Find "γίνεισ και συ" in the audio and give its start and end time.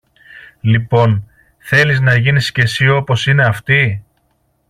2.15-2.87